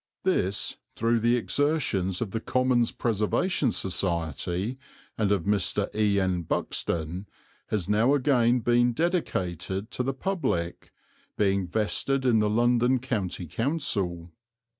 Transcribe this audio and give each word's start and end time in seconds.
This, 0.23 0.77
through 0.95 1.19
the 1.19 1.35
exertions 1.35 2.21
of 2.21 2.31
the 2.31 2.39
Commons 2.39 2.91
Preservation 2.91 3.71
Society 3.71 4.79
and 5.15 5.31
of 5.31 5.43
Mr. 5.43 5.93
E. 5.95 6.19
N. 6.19 6.41
Buxton, 6.41 7.27
has 7.67 7.87
now 7.87 8.15
again 8.15 8.61
been 8.61 8.93
dedicated 8.93 9.91
to 9.91 10.01
the 10.01 10.15
public, 10.15 10.91
being 11.37 11.67
vested 11.67 12.25
in 12.25 12.39
the 12.39 12.49
London 12.49 12.97
County 12.97 13.45
Council. 13.45 14.31